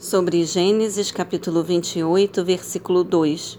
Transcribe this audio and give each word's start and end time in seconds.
sobre 0.00 0.42
Gênesis 0.46 1.10
capítulo 1.10 1.62
28, 1.62 2.42
versículo 2.42 3.04
2. 3.04 3.58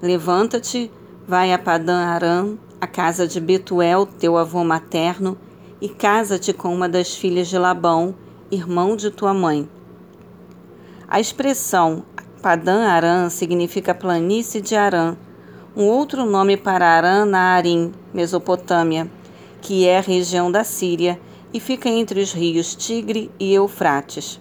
Levanta-te, 0.00 0.90
vai 1.26 1.52
a 1.52 1.58
Padã 1.58 1.94
Aram, 1.94 2.58
a 2.80 2.86
casa 2.86 3.28
de 3.28 3.38
Betuel, 3.38 4.06
teu 4.06 4.38
avô 4.38 4.64
materno, 4.64 5.36
e 5.78 5.90
casa-te 5.90 6.54
com 6.54 6.74
uma 6.74 6.88
das 6.88 7.14
filhas 7.14 7.48
de 7.48 7.58
Labão, 7.58 8.14
irmão 8.50 8.96
de 8.96 9.10
tua 9.10 9.34
mãe. 9.34 9.68
A 11.06 11.20
expressão 11.20 12.02
Padã 12.40 12.86
Aram 12.86 13.28
significa 13.28 13.94
planície 13.94 14.62
de 14.62 14.74
Arã, 14.74 15.18
um 15.76 15.84
outro 15.84 16.24
nome 16.24 16.56
para 16.56 16.88
Arã 16.88 17.26
na 17.26 17.40
Arim, 17.40 17.92
Mesopotâmia, 18.14 19.06
que 19.60 19.86
é 19.86 19.98
a 19.98 20.02
região 20.02 20.50
da 20.50 20.64
Síria 20.64 21.20
e 21.52 21.60
fica 21.60 21.90
entre 21.90 22.22
os 22.22 22.32
rios 22.32 22.74
Tigre 22.74 23.30
e 23.38 23.52
Eufrates. 23.52 24.40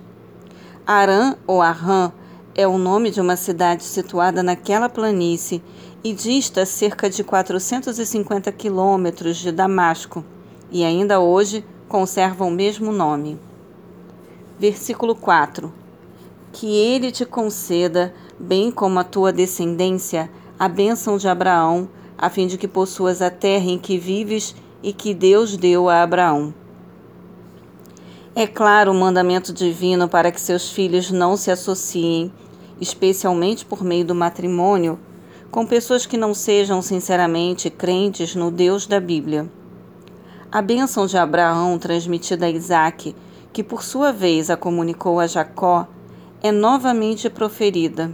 Arã 0.87 1.35
ou 1.45 1.61
Arã 1.61 2.13
é 2.55 2.65
o 2.65 2.77
nome 2.77 3.11
de 3.11 3.19
uma 3.19 3.35
cidade 3.35 3.83
situada 3.83 4.41
naquela 4.41 4.87
planície 4.87 5.61
e 6.01 6.13
dista 6.13 6.65
cerca 6.65 7.09
de 7.09 7.25
450 7.25 8.49
quilômetros 8.53 9.35
de 9.35 9.51
Damasco, 9.51 10.23
e 10.71 10.85
ainda 10.85 11.19
hoje 11.19 11.61
conserva 11.89 12.45
o 12.45 12.49
mesmo 12.49 12.93
nome. 12.93 13.37
Versículo 14.57 15.13
4: 15.13 15.73
Que 16.53 16.73
ele 16.73 17.11
te 17.11 17.25
conceda, 17.25 18.13
bem 18.39 18.71
como 18.71 18.97
a 18.97 19.03
tua 19.03 19.33
descendência, 19.33 20.31
a 20.57 20.69
bênção 20.69 21.17
de 21.17 21.27
Abraão, 21.27 21.89
a 22.17 22.29
fim 22.29 22.47
de 22.47 22.57
que 22.57 22.65
possuas 22.65 23.21
a 23.21 23.29
terra 23.29 23.69
em 23.69 23.77
que 23.77 23.97
vives 23.97 24.55
e 24.81 24.93
que 24.93 25.13
Deus 25.13 25.57
deu 25.57 25.89
a 25.89 26.01
Abraão. 26.01 26.53
É 28.39 28.45
claro 28.45 28.91
o 28.91 28.93
mandamento 28.93 29.51
divino 29.51 30.07
para 30.07 30.31
que 30.31 30.39
seus 30.39 30.69
filhos 30.69 31.09
não 31.09 31.35
se 31.35 31.49
associem, 31.49 32.31
especialmente 32.79 33.65
por 33.65 33.83
meio 33.83 34.05
do 34.05 34.13
matrimônio, 34.13 34.99
com 35.49 35.65
pessoas 35.65 36.05
que 36.05 36.17
não 36.17 36.35
sejam 36.35 36.79
sinceramente 36.79 37.67
crentes 37.71 38.35
no 38.35 38.51
Deus 38.51 38.85
da 38.85 38.99
Bíblia. 38.99 39.49
A 40.51 40.61
bênção 40.61 41.07
de 41.07 41.17
Abraão 41.17 41.79
transmitida 41.79 42.45
a 42.45 42.49
Isaac, 42.51 43.15
que 43.51 43.63
por 43.63 43.81
sua 43.81 44.13
vez 44.13 44.51
a 44.51 44.55
comunicou 44.55 45.19
a 45.19 45.25
Jacó, 45.25 45.87
é 46.39 46.51
novamente 46.51 47.31
proferida, 47.31 48.11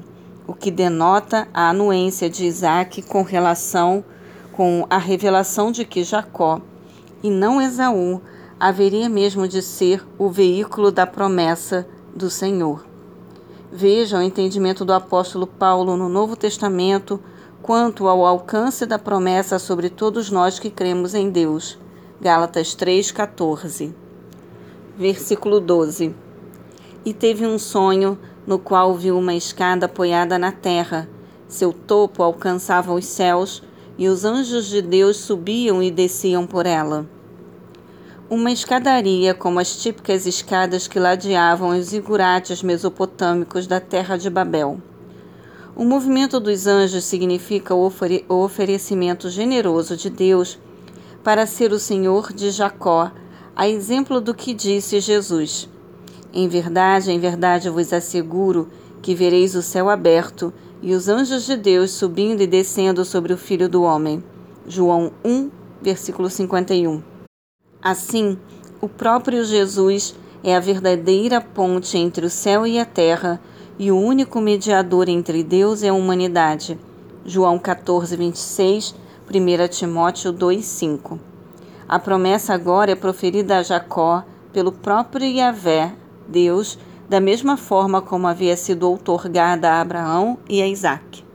o 0.47 0.53
que 0.53 0.71
denota 0.71 1.49
a 1.53 1.69
anuência 1.71 2.29
de 2.29 2.45
Isaac 2.45 3.01
com 3.01 3.23
relação 3.23 4.05
com 4.53 4.87
a 4.89 4.97
revelação 4.97 5.69
de 5.69 5.83
que 5.83 6.01
Jacó, 6.01 6.61
e 7.21 7.29
não 7.29 7.61
Esaú, 7.61 8.21
haveria 8.59 9.09
mesmo 9.09 9.47
de 9.47 9.61
ser 9.61 10.05
o 10.17 10.29
veículo 10.29 10.91
da 10.91 11.05
promessa 11.05 11.87
do 12.15 12.29
Senhor. 12.29 12.85
Veja 13.71 14.19
o 14.19 14.21
entendimento 14.21 14.85
do 14.85 14.93
apóstolo 14.93 15.47
Paulo 15.47 15.97
no 15.97 16.07
Novo 16.07 16.35
Testamento 16.35 17.19
quanto 17.61 18.07
ao 18.07 18.25
alcance 18.25 18.85
da 18.85 18.99
promessa 18.99 19.57
sobre 19.57 19.89
todos 19.89 20.29
nós 20.29 20.59
que 20.59 20.69
cremos 20.69 21.15
em 21.15 21.29
Deus. 21.29 21.79
Gálatas 22.21 22.75
3:14. 22.75 23.93
Versículo 24.97 25.59
12. 25.59 26.13
E 27.03 27.13
teve 27.13 27.47
um 27.47 27.57
sonho 27.57 28.17
no 28.45 28.59
qual 28.59 28.93
viu 28.95 29.17
uma 29.17 29.33
escada 29.33 29.87
apoiada 29.87 30.37
na 30.37 30.51
terra. 30.51 31.09
Seu 31.47 31.73
topo 31.73 32.21
alcançava 32.21 32.93
os 32.93 33.05
céus 33.05 33.63
e 33.97 34.07
os 34.07 34.25
anjos 34.25 34.67
de 34.67 34.81
Deus 34.81 35.17
subiam 35.17 35.81
e 35.81 35.89
desciam 35.89 36.45
por 36.45 36.65
ela. 36.65 37.07
Uma 38.29 38.51
escadaria, 38.51 39.33
como 39.33 39.59
as 39.59 39.75
típicas 39.75 40.25
escadas 40.25 40.87
que 40.87 40.97
ladeavam 40.97 41.77
os 41.77 41.87
zigurates 41.87 42.63
mesopotâmicos 42.63 43.67
da 43.67 43.81
terra 43.81 44.15
de 44.15 44.29
Babel. 44.29 44.79
O 45.75 45.83
movimento 45.83 46.39
dos 46.39 46.65
anjos 46.65 47.03
significa 47.03 47.75
o, 47.75 47.91
o 48.29 48.33
oferecimento 48.35 49.29
generoso 49.29 49.97
de 49.97 50.09
Deus 50.09 50.57
para 51.21 51.45
ser 51.45 51.73
o 51.73 51.79
Senhor 51.79 52.31
de 52.31 52.49
Jacó, 52.49 53.11
a 53.53 53.67
exemplo 53.67 54.21
do 54.21 54.33
que 54.33 54.53
disse 54.53 55.01
Jesus. 55.01 55.69
Em 56.33 56.47
verdade, 56.47 57.11
em 57.11 57.19
verdade 57.19 57.69
vos 57.69 57.91
asseguro 57.91 58.69
que 59.01 59.13
vereis 59.13 59.53
o 59.53 59.61
céu 59.61 59.89
aberto 59.89 60.53
e 60.81 60.95
os 60.95 61.09
anjos 61.09 61.45
de 61.45 61.57
Deus 61.57 61.91
subindo 61.91 62.41
e 62.41 62.47
descendo 62.47 63.03
sobre 63.03 63.33
o 63.33 63.37
Filho 63.37 63.67
do 63.67 63.83
Homem. 63.83 64.23
João 64.65 65.11
1, 65.25 65.51
versículo 65.81 66.29
51. 66.29 67.12
Assim, 67.83 68.37
o 68.79 68.87
próprio 68.87 69.43
Jesus 69.43 70.15
é 70.41 70.55
a 70.55 70.59
verdadeira 70.61 71.41
ponte 71.41 71.97
entre 71.97 72.25
o 72.25 72.29
céu 72.29 72.65
e 72.65 72.79
a 72.79 72.85
terra 72.85 73.41
e 73.77 73.91
o 73.91 73.99
único 73.99 74.39
mediador 74.39 75.09
entre 75.09 75.43
Deus 75.43 75.81
e 75.81 75.89
a 75.89 75.93
humanidade. 75.93 76.79
João 77.25 77.59
14, 77.59 78.15
26, 78.15 78.95
1 79.29 79.67
Timóteo 79.67 80.31
2, 80.31 80.63
5. 80.63 81.19
A 81.85 81.99
promessa 81.99 82.53
agora 82.53 82.91
é 82.91 82.95
proferida 82.95 83.57
a 83.57 83.63
Jacó 83.63 84.23
pelo 84.53 84.71
próprio 84.71 85.27
Yahvé, 85.27 85.91
Deus, 86.25 86.79
da 87.09 87.19
mesma 87.19 87.57
forma 87.57 88.01
como 88.01 88.27
havia 88.27 88.55
sido 88.55 88.89
outorgada 88.89 89.69
a 89.69 89.81
Abraão 89.81 90.37
e 90.47 90.61
a 90.61 90.67
Isaque. 90.67 91.25